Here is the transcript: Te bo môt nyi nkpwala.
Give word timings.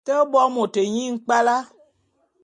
Te 0.05 0.15
bo 0.31 0.41
môt 0.55 0.73
nyi 0.93 1.03
nkpwala. 1.13 1.57